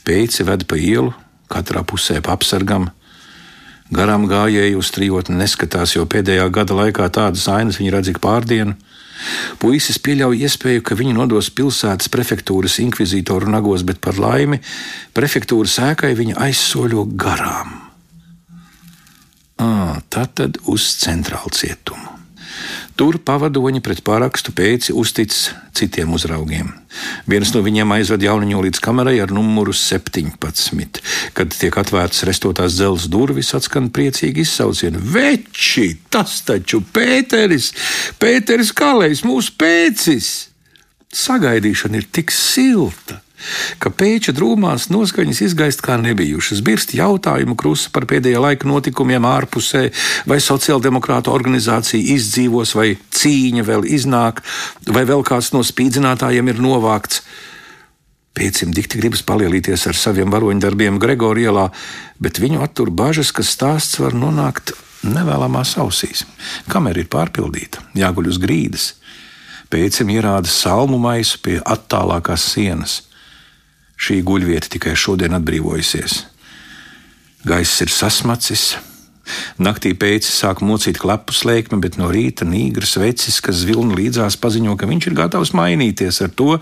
Pēci 0.04 0.44
ved 0.44 0.68
pa 0.68 0.76
ielu, 0.76 1.14
katrā 1.48 1.86
pusē 1.88 2.20
pa 2.20 2.36
apsargam, 2.36 2.90
Garām 3.94 4.26
gājēji 4.30 4.78
uz 4.80 4.90
trijotni 4.96 5.38
neskatās, 5.38 5.94
jo 5.96 6.08
pēdējā 6.10 6.48
gada 6.54 6.78
laikā 6.78 7.10
tādas 7.14 7.46
ainas 7.52 7.78
viņi 7.82 7.94
redz 7.94 8.14
ik 8.14 8.22
pārdienu. 8.24 8.74
Puisis 9.62 10.00
pieļauj 10.04 10.42
iespēju, 10.48 10.84
ka 10.84 10.98
viņi 11.00 11.14
nodos 11.16 11.52
pilsētas 11.54 12.10
prefektūras 12.12 12.80
inkvizītoru 12.84 13.52
nagos, 13.54 13.86
bet 13.88 14.02
par 14.04 14.20
laimi 14.20 14.60
prefektūras 15.16 15.78
ēkai 15.92 16.12
viņa 16.20 16.40
aizsoļo 16.48 17.06
garām. 17.20 17.78
À, 19.62 20.02
tā 20.10 20.26
tad 20.34 20.60
uz 20.68 20.90
centrālu 21.04 21.54
cietumu. 21.54 22.13
Tur 22.94 23.18
pavadoņi 23.26 23.82
pret 23.82 24.04
parakstu 24.06 24.54
pēci 24.54 24.94
uztic 24.94 25.34
citiem 25.74 26.12
uzraugiem. 26.14 26.70
Viens 27.26 27.50
no 27.56 27.64
viņiem 27.66 27.90
aizved 27.96 28.22
jauniņu 28.22 28.62
līdz 28.68 28.82
kamerai 28.86 29.16
ar 29.24 29.34
numuru 29.34 29.74
17. 29.74 31.02
Kad 31.34 31.58
tiek 31.58 31.80
atvērtas 31.82 32.22
restotās 32.30 32.78
dzelzs 32.78 33.10
durvis, 33.10 33.50
atskan 33.58 33.90
priecīgi 33.90 34.46
izsaucieni: 34.46 35.02
Veči, 35.02 35.90
tas 36.14 36.44
taču 36.46 36.84
Pēteris! 36.94 37.72
Pēteris 38.22 38.70
Kalējs, 38.78 39.26
mūsu 39.26 39.58
pēcis! 39.58 40.32
Sagaidīšana 41.14 41.98
ir 41.98 42.10
tik 42.14 42.34
silta! 42.34 43.23
Ka 43.82 43.92
pēča 43.94 44.34
drūmās 44.36 44.90
noskaņas 44.94 45.42
izgaist 45.48 45.84
kā 45.86 45.98
nebijušas, 46.02 46.64
birst 46.66 46.94
jautājumu 46.98 47.58
krusta 47.60 47.94
par 47.94 48.08
pēdējā 48.10 48.42
laika 48.44 48.70
notikumiem 48.70 49.26
ārpusē, 49.28 49.88
vai 50.30 50.40
sociāldemokrāta 50.44 51.34
organizācija 51.34 52.16
izdzīvos, 52.16 52.76
vai 52.78 52.94
cīņa 52.96 53.66
vēl 53.68 53.88
iznāk, 53.98 54.44
vai 54.88 55.06
vēl 55.10 55.26
kāds 55.28 55.54
no 55.56 55.64
spīdzinātājiem 55.66 56.54
ir 56.54 56.64
novākts. 56.64 57.24
Pēcim 58.34 58.72
dikti 58.74 58.98
gribas 58.98 59.22
palielīties 59.22 59.84
ar 59.92 59.98
saviem 59.98 60.32
varoņdarbiem 60.34 60.98
Gregorija 61.02 61.52
ielā, 61.52 61.68
bet 62.18 62.42
viņu 62.42 62.64
attur 62.66 62.90
bažas, 62.90 63.30
ka 63.30 63.46
stāsts 63.46 64.00
var 64.02 64.18
nonākt 64.18 64.74
nevēlamās 65.06 65.76
ausīs. 65.84 66.24
Kamera 66.72 67.04
ir 67.04 67.12
pārpildīta, 67.14 67.84
jāguļ 67.94 68.32
uz 68.32 68.40
grīdas. 68.42 68.88
Pēcim 69.70 70.10
ierāda 70.14 70.50
salmu 70.50 70.98
maisu 71.02 71.40
pie 71.46 71.60
attālākās 71.62 72.46
sienas. 72.56 73.02
Šī 74.04 74.20
guļvieta 74.26 74.68
tikai 74.74 74.98
šodien 75.00 75.36
atbrīvojusies. 75.38 76.18
Gaiss 77.48 77.84
ir 77.84 77.92
sasmacis. 77.92 78.74
Naktī 79.64 79.94
pēcis 79.96 80.42
sāk 80.42 80.60
mocīt 80.66 81.00
klepu 81.00 81.32
slēgmi, 81.36 81.80
bet 81.80 81.96
no 82.00 82.10
rīta 82.12 82.44
nīgras 82.48 82.98
vecis, 83.00 83.40
kas 83.44 83.64
vilna 83.68 83.96
līdzās, 83.96 84.36
paziņo, 84.44 84.76
ka 84.76 84.90
viņš 84.90 85.08
ir 85.08 85.18
gatavs 85.22 85.54
mainīties 85.56 86.20
ar 86.26 86.34
to, 86.36 86.58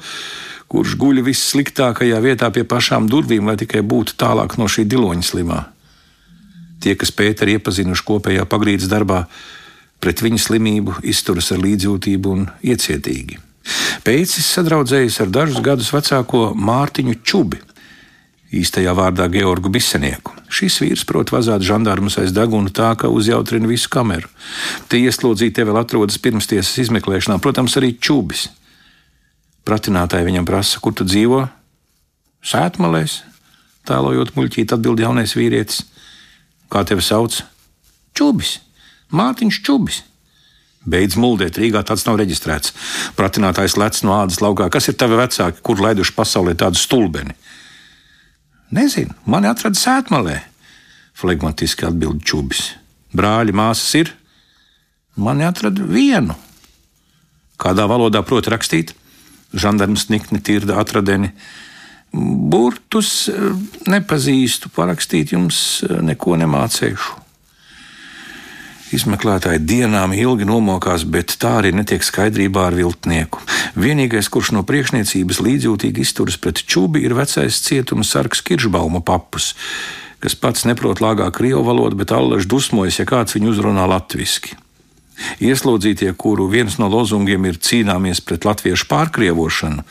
kurš 0.72 0.96
guļ 1.02 1.24
vissliktākajā 1.26 2.22
vietā 2.22 2.52
pie 2.54 2.64
pašām 2.64 3.10
durvīm, 3.10 3.50
lai 3.50 3.58
tikai 3.60 3.82
būtu 3.82 4.16
tālāk 4.22 4.60
no 4.62 4.70
šī 4.70 4.86
diloņa 4.90 5.26
slimā. 5.26 5.62
Tie, 6.82 6.94
kas 6.98 7.14
Pēteru 7.14 7.58
iepazinuši 7.58 8.06
kopējā 8.06 8.46
pagrīdes 8.50 8.90
darbā, 8.90 9.26
pret 10.02 10.22
viņa 10.22 10.46
slimību 10.46 11.02
izturas 11.10 11.52
ar 11.54 11.62
līdzjūtību 11.62 12.38
un 12.38 12.50
iecietīgi. 12.66 13.51
Pēcis 14.06 14.48
sadraudzējas 14.56 15.20
ar 15.22 15.30
dažus 15.34 15.62
gadus 15.64 15.92
vecāko 15.94 16.52
Mārtiņu 16.58 17.20
Čubi, 17.22 17.60
īstajā 18.52 18.94
vārdā 18.98 19.28
Georgu 19.32 19.70
Bisenieku. 19.72 20.34
Šis 20.52 20.80
vīrs 20.84 21.06
prot 21.08 21.32
vazāt 21.32 21.64
žandarmus 21.64 22.18
aiz 22.20 22.34
deguna 22.36 22.74
tā, 22.74 22.92
ka 23.00 23.12
uzjautrina 23.14 23.70
visu 23.70 23.92
kameru. 23.94 24.28
Te 24.92 25.00
ieslodzītie 25.00 25.64
vēl 25.68 25.80
atrodas 25.80 26.20
pirmstiesas 26.20 26.82
izmeklēšanā, 26.84 27.38
protams, 27.44 27.78
arī 27.80 27.94
Čubis. 27.96 28.50
Pratinātāji 29.68 30.28
viņam 30.28 30.50
prasa, 30.50 30.82
kur 30.82 30.96
tu 30.98 31.06
dzīvo? 31.08 31.46
Sētmalēs, 32.42 33.22
tēlojot 33.88 34.34
muļķīt, 34.36 34.74
atbild 34.74 35.00
jaunais 35.06 35.38
vīrietis. 35.38 35.86
Kā 36.72 36.82
tevi 36.88 37.06
sauc? 37.06 37.44
Čubis, 38.18 38.58
Mārtiņš 39.14 39.62
Čubis. 39.64 40.02
Beidz 40.82 41.14
muldēt, 41.20 41.60
Rīgā 41.62 41.84
tāds 41.86 42.08
nav 42.08 42.18
reģistrēts. 42.18 42.74
Pratinātājs 43.18 43.78
lec 43.78 44.00
no 44.02 44.16
ādas 44.18 44.40
laukā. 44.42 44.66
Kas 44.74 44.90
ir 44.90 44.98
tavi 44.98 45.20
vecāki, 45.20 45.62
kur 45.62 45.82
laiduši 45.82 46.16
pasaulē 46.18 46.56
tādu 46.58 46.82
stulbeni? 46.82 47.36
Nezinu, 48.74 49.14
mani 49.30 49.50
atrada 49.52 49.78
sētmalē, 49.78 50.40
flegmatiski 51.22 51.86
atbild 51.86 52.24
Čubis. 52.26 52.72
Brāļi, 53.14 53.54
māsas 53.54 53.94
ir? 54.00 54.14
Mani 55.22 55.46
atrada 55.46 55.86
vienu. 55.86 56.38
Kādā 57.62 57.86
valodā 57.86 58.24
prot 58.26 58.50
rakstīt? 58.50 58.96
Žandarms 59.54 60.08
nikni 60.10 60.42
tirda 60.42 60.80
atradeni. 60.82 61.34
Burtus 62.12 63.30
eh, 63.30 63.52
nepazīstu, 63.92 64.72
parakstīt 64.74 65.36
jums 65.36 65.84
eh, 65.86 66.00
neko 66.02 66.40
nemācīšu. 66.42 67.21
Izmeklētāji 68.92 69.62
dienām 69.64 70.12
ilgi 70.12 70.44
nomokās, 70.44 71.06
bet 71.08 71.38
tā 71.40 71.54
arī 71.62 71.70
netiek 71.72 72.04
skaidrībā 72.04 72.66
ar 72.68 72.76
viltnieku. 72.76 73.40
Vienīgais, 73.80 74.28
kurš 74.28 74.52
no 74.58 74.66
priekšniecības 74.68 75.40
līdzjūtīgi 75.46 76.04
izturas 76.04 76.36
pret 76.42 76.60
čūbi, 76.60 77.06
ir 77.06 77.16
vecais 77.16 77.62
cietuma 77.64 78.04
sargs 78.04 78.44
Kiršbauma 78.44 79.00
papus, 79.08 79.54
kas 80.20 80.36
pats 80.36 80.68
neprot 80.68 81.00
lāgā 81.00 81.30
krievu 81.32 81.64
valodu, 81.70 82.02
bet 82.04 82.12
allaž 82.12 82.50
dusmojas, 82.52 83.00
ja 83.00 83.08
kāds 83.08 83.38
viņu 83.38 83.54
uzrunā 83.54 83.88
latviski. 83.88 84.60
Ieslodzītie, 85.40 86.12
kuru 86.20 86.50
viens 86.52 86.76
no 86.82 86.92
lozungiem 86.92 87.48
ir 87.48 87.62
cīnāmies 87.64 88.20
pret 88.26 88.44
latviešu 88.44 88.92
pārkrievošanu, 88.92 89.88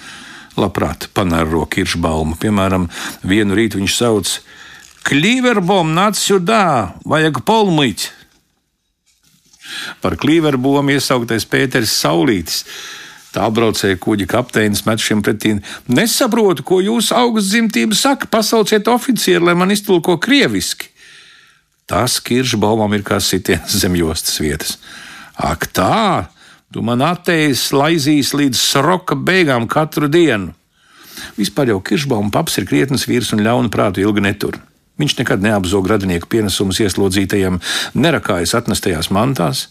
labprāt 0.60 1.08
panēro 1.16 1.64
kiršbaumu. 1.70 2.36
Piemēram, 2.36 2.90
vienu 3.24 3.56
rītu 3.56 3.80
viņš 3.80 3.96
sauc 3.96 4.38
Klīverbom, 5.08 5.94
nāc 5.96 6.20
sudā, 6.20 7.00
vajag 7.08 7.40
polmīt! 7.48 8.10
Par 10.02 10.16
klīverbomu 10.20 10.94
iesauktais 10.96 11.46
Pēters 11.48 11.94
Saulītis. 12.02 12.64
Tā 13.30 13.44
apbraucēja 13.46 13.98
kuģa 14.02 14.26
kapteinis 14.30 14.82
met 14.88 15.02
šim 15.02 15.20
pretī. 15.22 15.54
Nesaprotu, 15.86 16.64
ko 16.66 16.80
jūsu 16.82 17.14
augstdzimtība 17.14 17.94
saka. 17.94 18.26
Pasauciet 18.30 18.90
oficieru, 18.90 19.46
lai 19.46 19.54
man 19.58 19.70
iztulko 19.70 20.16
krieviski. 20.22 20.90
Tas 21.90 22.18
kiršbaumam 22.22 22.92
ir 22.94 23.06
kā 23.06 23.18
sitiens 23.22 23.78
zem 23.82 23.96
jostas 23.98 24.38
vietas. 24.42 24.76
Ak, 25.38 25.70
tā! 25.74 26.30
Tu 26.70 26.82
man 26.86 27.02
atteis 27.02 27.64
laizīs 27.74 28.30
līdz 28.30 28.58
sroka 28.58 29.16
beigām 29.18 29.66
katru 29.70 30.06
dienu. 30.06 30.52
Vispār 31.34 31.72
jau 31.72 31.80
Kiršbauma 31.82 32.30
paps 32.30 32.60
ir 32.60 32.66
krietnes 32.70 33.08
vīrs 33.10 33.32
un 33.34 33.42
ļaunu 33.42 33.72
prātu 33.74 34.04
ilgi 34.04 34.22
netur. 34.22 34.60
Viņš 35.00 35.18
nekad 35.22 35.44
neapzog 35.44 35.88
radinieku 35.88 36.28
pienesumus 36.28 36.82
ieslodzītajiem, 36.84 37.60
nerakājas 37.96 38.56
atnestajās 38.58 39.08
mantās. 39.14 39.68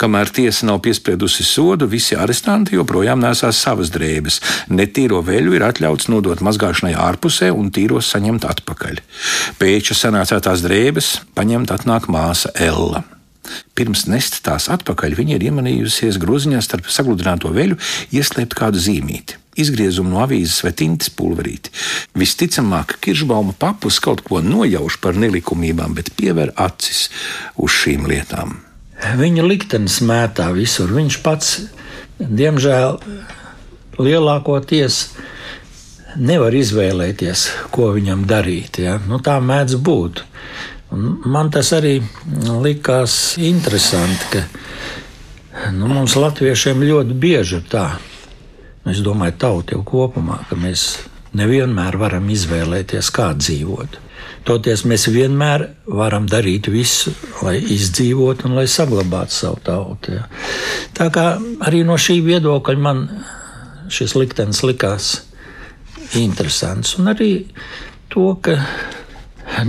Kamēr 0.00 0.28
tiesa 0.34 0.66
nav 0.68 0.80
piespriedusi 0.84 1.44
sodu, 1.46 1.86
visi 1.88 2.16
arestanti 2.18 2.76
joprojām 2.76 3.22
nesās 3.22 3.60
savas 3.62 3.92
drēbes. 3.94 4.40
Netīro 4.72 5.22
veļu 5.24 5.56
ir 5.56 5.64
atļauts 5.68 6.10
nodot 6.12 6.42
mazgāšanai 6.44 6.92
ārpusē 6.98 7.52
un 7.54 7.70
tīros 7.72 8.10
saņemt 8.12 8.48
atpakaļ. 8.48 9.00
Pēča 9.60 9.96
sanācētās 9.96 10.64
drēbes 10.66 11.12
paņemt 11.38 11.72
atnāk 11.76 12.08
māsa 12.12 12.52
Ella. 12.54 13.04
Pirms 13.76 14.06
nest 14.06 14.42
tās 14.46 14.68
atpakaļ, 14.72 15.16
viņa 15.18 15.38
ir 15.38 15.46
iemanījusies 15.50 16.20
groziņā 16.22 16.60
starp 16.62 16.90
sagludināto 16.92 17.50
veļu, 17.54 17.80
ieslēpt 18.14 18.56
kādu 18.58 18.80
zīmīti. 18.82 19.41
Izgriezumu 19.58 20.14
no 20.14 20.22
avīzes 20.24 20.62
vai 20.64 20.72
tintes 20.76 21.10
pulverīti. 21.12 21.72
Visticamāk, 22.16 22.96
Kiršbauma 23.04 23.52
papus 23.58 24.00
kaut 24.00 24.22
ko 24.24 24.40
nojauš 24.44 24.96
par 25.02 25.18
nelikumībām, 25.20 25.96
bet 25.98 26.14
piever 26.16 26.54
acis 26.56 27.08
uz 27.60 27.74
šīm 27.82 28.08
lietām. 28.08 28.56
Viņa 29.18 29.44
liktenis 29.44 29.98
mētā 30.06 30.48
visur. 30.54 30.92
Viņš 30.94 31.18
pats, 31.24 31.54
diemžēl, 32.18 33.00
lielākoties 33.98 35.02
nevar 36.16 36.54
izvēlēties, 36.54 37.46
ko 37.74 37.90
viņam 37.96 38.26
darīt. 38.30 38.80
Ja? 38.84 38.98
Nu, 39.08 39.18
tā 39.24 39.38
mēdz 39.42 39.78
būt. 39.82 40.24
Man 40.92 41.50
tas 41.52 41.72
arī 41.72 41.96
likās 42.62 43.38
interesanti, 43.40 44.26
ka 44.32 45.70
nu, 45.72 45.88
mums 45.88 46.16
latviešiem 46.20 46.84
ļoti 46.84 47.16
bieži 47.16 47.60
ir 47.60 47.68
tā. 47.72 47.86
Es 48.88 49.02
domāju, 49.04 49.36
tauta 49.38 49.76
jau 49.76 49.82
kopumā, 49.86 50.40
ka 50.48 50.58
mēs 50.58 51.04
nevienmēr 51.38 51.96
varam 52.00 52.26
izvēlēties, 52.32 53.10
kā 53.14 53.30
dzīvot. 53.38 53.98
Toties 54.46 54.82
mēs 54.90 55.06
vienmēr 55.14 55.68
varam 55.86 56.26
darīt 56.30 56.66
visu, 56.72 57.12
lai 57.46 57.60
izdzīvotu 57.62 58.48
un 58.48 58.56
lai 58.58 58.66
saglabātu 58.70 59.36
savu 59.36 59.60
tautu. 59.62 60.16
Ja. 60.16 60.26
Tā 60.98 61.06
kā 61.14 61.26
arī 61.62 61.84
no 61.86 61.94
šī 61.94 62.18
viedokļa 62.26 62.82
man 62.82 63.04
šis 63.92 64.16
liktenis 64.18 64.64
likās 64.66 65.12
interesants. 66.18 66.96
Un 66.98 67.12
arī 67.12 67.30
to, 68.12 68.32
ka 68.42 68.58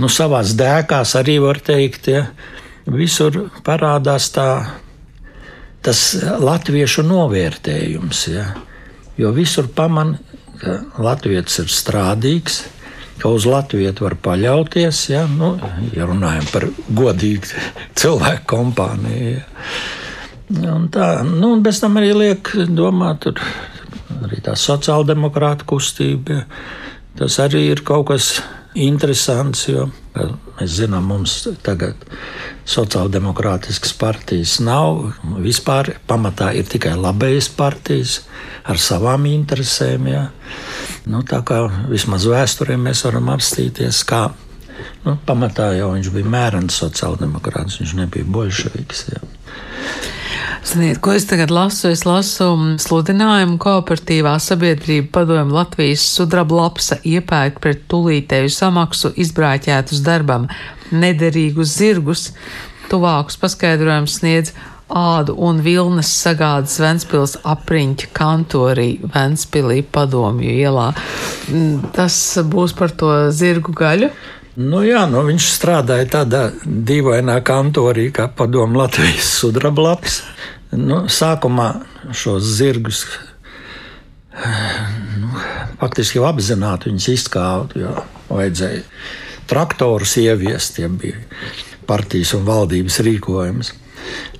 nu, 0.00 0.10
savā 0.10 0.42
dēkās 0.42 1.14
arī 1.20 1.38
var 1.44 1.62
teikt, 1.62 2.10
ja, 2.10 2.26
visur 2.90 3.44
parādās 3.64 4.30
tā, 4.34 4.48
tas 5.84 6.02
latviešu 6.42 7.06
novērtējums. 7.06 8.26
Ja, 8.34 8.50
jo 9.20 9.32
visur 9.34 9.68
pamanā, 9.74 10.20
ka 10.60 10.78
Latvijas 11.02 11.58
ir 11.62 11.70
strādīgs, 11.72 12.62
ka 13.18 13.30
uz 13.34 13.46
Latviju 13.48 13.94
var 14.00 14.16
paļauties, 14.22 15.00
ja, 15.10 15.24
nu, 15.30 15.54
ja 15.94 16.06
runājam 16.08 16.46
par 16.52 16.68
godīgu 16.88 17.50
cilvēku 17.98 18.46
kompāniju. 18.54 19.36
Ja. 19.38 20.74
Un 20.74 20.88
tā, 20.92 21.08
nu, 21.26 21.54
un 21.56 21.62
bez 21.64 21.80
tam 21.82 21.98
arī 21.98 22.12
liek 22.14 22.50
domāt, 22.76 23.24
tur 23.24 23.40
arī 24.24 24.42
tā 24.44 24.54
sociāldemokrāta 24.58 25.66
kustība. 25.68 26.40
Ja. 26.40 26.44
Tas 27.18 27.38
arī 27.42 27.68
ir 27.70 27.84
kaut 27.86 28.08
kas 28.10 28.32
interesants, 28.74 29.68
jo 29.70 29.86
mēs 30.14 30.78
zinām, 30.80 31.06
mums 31.10 31.36
tagad 31.62 32.00
sociāldemokrātiskas 32.68 33.92
partijas 34.00 34.58
nav. 34.64 35.12
Vispār 35.44 35.94
pamatā 36.08 36.52
ir 36.56 36.68
tikai 36.68 36.94
labējas 36.96 37.50
partijas 37.56 38.18
ar 38.64 38.80
savām 38.80 39.26
interesēm. 39.28 40.08
Jā. 40.08 40.24
Nu, 41.10 41.20
tā 41.28 41.42
kā 41.46 41.64
vismaz 41.90 42.26
vēsturē 42.30 42.78
mēs 42.80 43.04
varam 43.04 43.28
apstīties, 43.34 44.00
kā 44.08 44.26
nu, 45.04 45.16
pamatā 45.28 45.74
jau 45.78 45.92
viņš 45.94 46.10
bija 46.14 46.34
mērens 46.36 46.80
sociāldemokrāts, 46.80 47.80
viņš 47.82 47.96
nebija 48.00 48.28
bolševiks. 48.36 49.06
Jā. 49.12 49.24
Ziniet, 50.64 50.96
ko 51.04 51.12
es 51.12 51.26
tagad 51.28 51.50
lasu? 51.52 51.90
Es 51.92 52.06
lasu 52.08 52.46
sludinājumu 52.80 53.58
kooperatīvā 53.60 54.32
sabiedrība 54.40 55.10
padomu 55.12 55.58
Latvijas 55.58 56.06
sudraba 56.16 56.56
lapsa 56.62 56.96
iepērk 57.04 57.60
pret 57.60 57.82
tulītēju 57.92 58.48
samaksu 58.48 59.12
izbrāķētus 59.20 60.00
darbam 60.06 60.48
nederīgus 60.92 61.76
zirgus. 61.78 62.28
Tuvākus 62.90 63.38
paskaidrojumus 63.40 64.18
sniedz 64.20 64.52
ādu 64.92 65.34
un 65.40 65.62
vilnas 65.64 66.10
sagādas 66.12 66.76
Ventspils 66.82 67.38
apriņķa 67.48 68.10
kantorī 68.14 68.88
Ventspilī 69.14 69.80
padomju 69.82 70.52
ielā. 70.52 70.90
Mm, 71.48 71.92
tas 71.96 72.18
būs 72.44 72.76
par 72.76 72.92
to 72.92 73.12
zirgu 73.32 73.72
gaļu. 73.76 74.10
Nu, 74.54 74.84
jā, 74.86 75.02
nu, 75.10 75.24
viņš 75.26 75.48
strādāja 75.50 76.06
tādā 76.12 76.44
dīvainā 76.62 77.40
kantorī, 77.42 78.10
kā 78.14 78.28
padomu 78.30 78.78
Latvijas 78.84 79.32
sudrablaps. 79.40 80.20
Nu, 80.78 81.04
sākumā 81.10 81.72
šos 82.14 82.46
zirgus 82.58 83.04
nu, 85.20 85.30
faktiski 85.80 86.22
apzināti 86.22 86.90
viņus 86.90 87.10
izkāpt, 87.14 87.76
jo 87.78 87.92
vajadzēja 88.30 88.82
traktorus 89.50 90.16
ieviest, 90.20 90.78
ja 90.82 90.88
bija 90.88 91.20
partijas 91.88 92.34
un 92.36 92.46
valdības 92.46 93.00
rīkojums. 93.04 93.72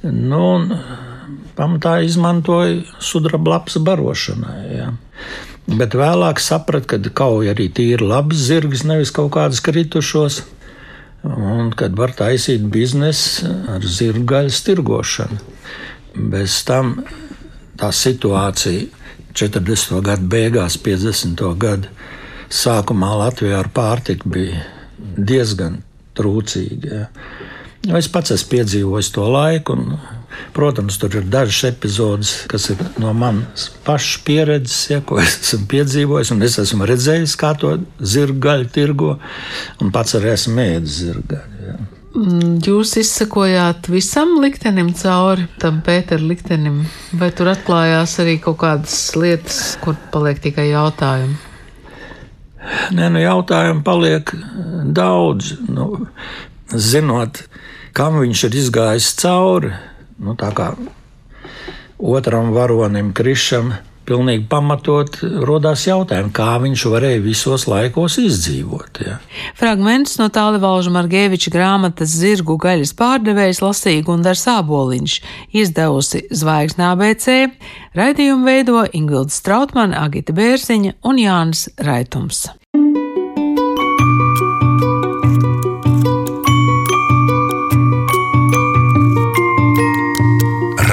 Nu, 0.04 0.44
pamatā 1.56 1.98
izmantoja 2.04 2.82
sudraba 3.00 3.60
barošanai. 3.88 4.60
Ja. 4.74 4.90
Bet 5.64 5.94
vēlāk 5.96 6.40
sapratu, 6.44 6.98
ka 6.98 7.14
kauja 7.24 7.54
arī 7.54 7.70
tīri 7.72 8.04
labs 8.04 8.42
zirgs, 8.48 8.84
nevis 8.84 9.12
kaut 9.14 9.32
kādas 9.36 9.62
kritušos. 9.64 10.42
Un 11.24 11.70
kad 11.72 11.96
var 11.96 12.12
taisīt 12.12 12.66
biznesu 12.68 13.48
ar 13.72 13.80
zirga 13.80 14.26
gaļas 14.34 14.60
tirgošanu. 14.66 15.38
Bez 16.14 16.58
tam 16.68 16.98
tā 17.80 17.88
situācija 17.96 18.84
40. 19.32 20.02
gadu 20.04 20.28
beigās, 20.30 20.76
50. 20.78 21.40
gadu 21.58 21.88
sākumā 22.52 23.14
Latvijā 23.24 23.56
ar 23.64 23.70
pārtiku 23.72 24.28
bija 24.36 24.60
diezgan 25.16 25.82
trūcīga. 26.18 27.00
Ja. 27.84 27.98
Es 27.98 28.08
pats 28.08 28.32
esmu 28.32 28.48
piedzīvojis 28.54 29.10
to 29.12 29.24
laiku, 29.28 29.74
un, 29.76 29.98
protams, 30.56 30.96
tur 31.00 31.18
ir 31.18 31.26
dažas 31.28 31.66
epizodes, 31.68 32.32
kas 32.48 32.70
ir 32.72 32.80
no 33.02 33.12
manas 33.16 33.66
pašas 33.84 34.22
pieredzes, 34.24 34.78
ja, 34.94 35.02
ko 35.04 35.18
es 35.20 35.36
esmu 35.42 35.68
piedzīvojis. 35.74 36.32
Es 36.48 36.60
esmu 36.64 36.88
redzējis, 36.88 37.36
kā 37.40 37.52
to 37.60 37.76
zirga 38.00 38.40
gaļu 38.48 38.70
tirgo, 38.72 39.18
un 39.84 39.92
pats 39.92 40.16
arī 40.16 40.32
esmu 40.32 40.64
ēdis 40.64 41.02
zirga 41.02 41.28
gaļu. 41.34 41.68
Ja. 41.68 41.76
Mm, 42.14 42.60
jūs 42.62 42.92
izsakojāt 43.00 43.88
visam 43.90 44.36
liktenim 44.38 44.92
cauri 44.94 45.48
tam 45.58 45.80
Pēteru 45.84 46.28
liktenim, 46.30 46.84
vai 47.18 47.32
tur 47.34 47.50
atklājās 47.50 48.20
arī 48.22 48.38
kaut 48.42 48.60
kādas 48.62 49.00
lietas, 49.18 49.74
kur 49.82 49.98
paliek 50.14 50.38
tikai 50.44 50.68
jautājumi? 50.70 51.34
Nē, 52.94 53.08
nu 53.12 53.20
jautājumu 53.22 53.84
paliek 53.84 54.30
daudz. 54.96 55.54
Nu, 55.68 56.06
zinot, 56.70 57.42
kam 57.96 58.20
viņš 58.22 58.44
ir 58.48 58.60
izgājis 58.62 59.10
cauri. 59.20 59.74
Nu, 60.18 60.36
tā 60.38 60.50
kā 60.56 60.72
otram 61.98 62.52
varonim, 62.54 63.12
Krišam, 63.16 63.74
pilnīgi 64.08 64.46
pamatot 64.50 65.18
rodās 65.44 65.86
jautājumi, 65.88 66.32
kā 66.34 66.54
viņš 66.62 66.84
varēja 66.92 67.22
visos 67.24 67.66
laikos 67.70 68.18
izdzīvot. 68.22 69.02
Ja. 69.04 69.18
Fragments 69.58 70.18
no 70.20 70.28
Tālivalža 70.32 70.92
Margeviča 70.94 71.52
grāmatas 71.54 72.14
Zirgu 72.14 72.56
gaļas 72.60 72.94
pārdevējs 72.98 73.62
lasīja 73.64 74.04
Gundars 74.06 74.46
Āboliņš, 74.50 75.16
izdevusi 75.56 76.24
Zvaigznā 76.30 76.94
BC, 77.00 77.38
raidījumu 77.98 78.48
veido 78.48 78.84
Ingvilda 78.92 79.34
Strautmana, 79.34 80.04
Agita 80.06 80.36
Bērziņa 80.36 80.98
un 81.04 81.22
Jānis 81.24 81.68
Raitums. 81.80 82.46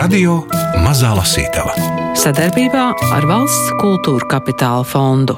Radio 0.01 0.41
Mazā 0.83 1.13
Lasītava 1.15 2.00
sadarbībā 2.19 2.83
ar 3.15 3.25
Valsts 3.29 3.71
kultūra 3.81 4.27
kapitāla 4.35 4.83
fondu. 4.87 5.37